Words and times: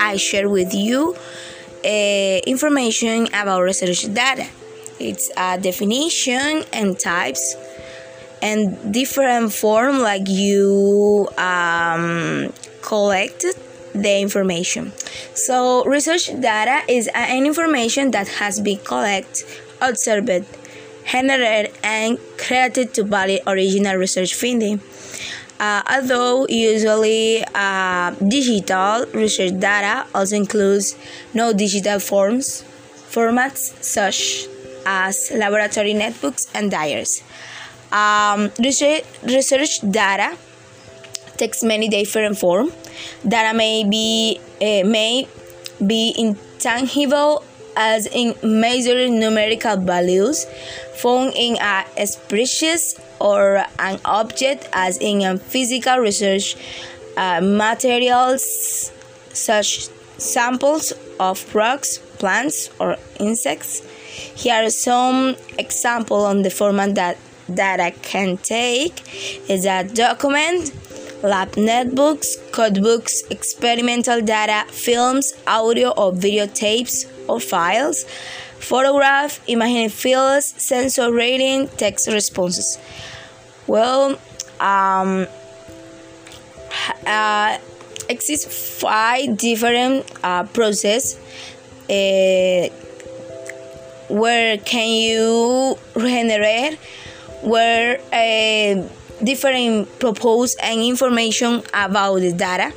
I 0.00 0.16
share 0.16 0.48
with 0.48 0.74
you 0.74 1.16
uh, 1.84 2.40
information 2.46 3.26
about 3.28 3.62
research 3.62 4.12
data. 4.12 4.46
It's 4.98 5.30
a 5.36 5.58
definition 5.58 6.64
and 6.72 6.98
types 6.98 7.56
and 8.42 8.92
different 8.92 9.52
form 9.52 10.00
like 10.00 10.28
you 10.28 11.28
um, 11.36 12.52
collect 12.82 13.44
the 13.92 14.20
information. 14.20 14.92
So 15.34 15.84
research 15.84 16.26
data 16.40 16.80
is 16.88 17.08
an 17.14 17.44
information 17.44 18.10
that 18.12 18.28
has 18.28 18.60
been 18.60 18.78
collected, 18.78 19.46
observed, 19.80 20.46
generated, 21.06 21.74
and 21.82 22.18
created 22.36 22.94
to 22.94 23.04
validate 23.04 23.42
original 23.46 23.96
research 23.96 24.34
finding. 24.34 24.80
Uh, 25.58 25.82
although 25.90 26.46
usually 26.48 27.44
uh, 27.54 28.10
digital 28.28 29.06
research 29.12 29.58
data 29.58 30.06
also 30.14 30.36
includes 30.36 30.96
no 31.34 31.52
digital 31.52 31.98
forms 31.98 32.62
formats 33.10 33.74
such 33.82 34.46
as 34.86 35.30
laboratory 35.34 35.94
notebooks 35.94 36.46
and 36.54 36.70
diaries. 36.70 37.22
Um, 37.90 38.50
research, 38.58 39.04
research 39.24 39.80
data 39.90 40.36
takes 41.36 41.64
many 41.64 41.88
different 41.88 42.38
forms. 42.38 42.72
Data 43.26 43.56
may 43.56 43.82
be 43.82 44.40
uh, 44.60 44.86
may 44.86 45.26
be 45.84 46.14
intangible 46.16 47.42
as 47.76 48.06
in 48.06 48.34
measured 48.42 49.10
numerical 49.10 49.76
values 49.76 50.46
found 50.98 51.32
in 51.36 51.56
a 51.62 52.06
species 52.06 52.98
or 53.20 53.64
an 53.78 54.00
object 54.04 54.68
as 54.72 54.98
in 54.98 55.38
physical 55.38 55.98
research 55.98 56.56
uh, 57.16 57.40
materials 57.42 58.92
such 59.32 59.88
samples 60.18 60.92
of 61.20 61.54
rocks, 61.54 61.98
plants, 62.18 62.70
or 62.78 62.96
insects. 63.18 63.82
Here 64.34 64.64
are 64.64 64.70
some 64.70 65.36
examples 65.58 66.24
on 66.24 66.42
the 66.42 66.50
format 66.50 66.94
that 66.96 67.18
that 67.48 67.80
I 67.80 67.90
can 67.90 68.36
take 68.36 69.00
is 69.48 69.64
a 69.64 69.82
document, 69.84 70.70
lab 71.22 71.56
notebooks, 71.56 72.36
codebooks, 72.50 73.30
experimental 73.30 74.20
data, 74.20 74.70
films, 74.70 75.32
audio 75.46 75.90
or 75.90 76.12
video 76.12 76.46
tapes 76.46 77.06
or 77.26 77.40
files, 77.40 78.04
photograph, 78.60 79.40
imaging 79.46 79.90
fields, 79.90 80.54
sensor 80.56 81.12
rating, 81.12 81.68
text 81.68 82.08
responses. 82.08 82.78
Well, 83.66 84.18
um, 84.60 85.26
uh, 87.06 87.58
exist 88.08 88.48
five 88.48 89.36
different 89.36 90.10
uh, 90.22 90.44
process 90.44 91.16
uh, 91.90 92.68
where 94.08 94.56
can 94.58 94.88
you 94.88 95.78
generate 95.96 96.78
where 97.42 98.00
uh, 98.12 98.88
different 99.22 99.98
propose 99.98 100.56
and 100.62 100.80
information 100.80 101.62
about 101.74 102.20
the 102.20 102.32
data. 102.32 102.72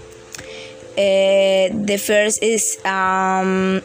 Uh, 0.91 1.73
the 1.85 1.97
first 1.97 2.43
is 2.43 2.83
um, 2.85 3.81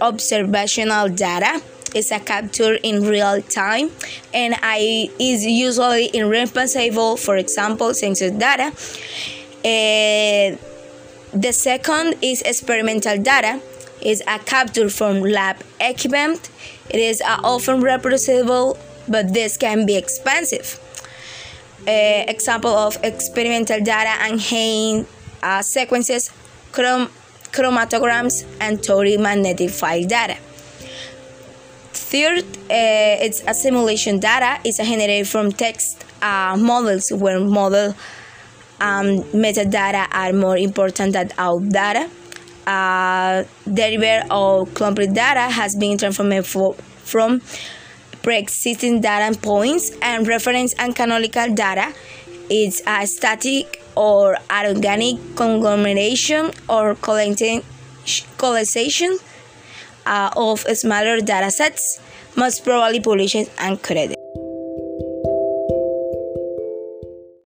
observational 0.00 1.08
data 1.08 1.60
is 1.94 2.10
a 2.12 2.20
capture 2.20 2.74
in 2.74 3.02
real 3.02 3.40
time 3.42 3.90
and 4.34 4.54
I 4.62 5.10
is 5.18 5.44
usually 5.44 6.10
irreplaceable 6.14 7.16
for 7.16 7.36
example 7.36 7.94
sensor 7.94 8.30
data. 8.30 8.72
The 11.32 11.52
second 11.52 12.16
is 12.22 12.42
experimental 12.42 13.18
data 13.18 13.60
is 14.00 14.22
a 14.26 14.38
capture 14.38 14.88
from 14.88 15.20
lab 15.20 15.56
equipment. 15.80 16.50
It 16.88 17.00
is 17.00 17.20
uh, 17.20 17.40
often 17.44 17.80
reproducible 17.80 18.78
but 19.08 19.32
this 19.34 19.56
can 19.56 19.86
be 19.86 19.96
expensive. 19.96 20.80
Uh, 21.86 22.24
example 22.28 22.70
of 22.70 22.98
experimental 23.02 23.80
data 23.80 24.14
and 24.20 25.06
uh, 25.42 25.62
sequences, 25.62 26.30
chrom 26.72 27.10
chromatograms, 27.52 28.44
and 28.60 28.78
3D 28.78 29.18
magnetic 29.20 29.70
file 29.70 30.04
data. 30.06 30.36
Third, 31.92 32.44
uh, 32.70 33.24
it's 33.24 33.42
a 33.46 33.54
simulation 33.54 34.18
data. 34.18 34.60
is 34.64 34.78
generated 34.78 35.28
from 35.28 35.52
text 35.52 36.04
uh, 36.22 36.56
models 36.58 37.12
where 37.12 37.40
model 37.40 37.94
um, 38.80 39.22
metadata 39.34 40.06
are 40.12 40.32
more 40.32 40.56
important 40.56 41.12
than 41.12 41.30
our 41.38 41.60
data. 41.60 42.08
Uh, 42.66 43.44
or 44.30 44.66
complete 44.66 45.14
data 45.14 45.40
has 45.40 45.74
been 45.74 45.96
transformed 45.96 46.46
for, 46.46 46.74
from 46.74 47.40
pre-existing 48.22 49.00
data 49.00 49.38
points 49.38 49.90
and 50.02 50.28
reference 50.28 50.74
and 50.74 50.94
canonical 50.94 51.54
data 51.54 51.94
It's 52.50 52.80
a 52.86 53.06
static 53.06 53.82
or 53.98 54.36
organic 54.50 55.18
conglomeration 55.34 56.52
or 56.68 56.94
collecting 56.94 57.62
collection 58.38 59.18
uh, 60.06 60.30
of 60.36 60.60
smaller 60.60 61.18
data 61.20 61.50
sets, 61.50 62.00
most 62.36 62.64
probably 62.64 63.00
published 63.00 63.50
and 63.58 63.82
credited. 63.82 64.17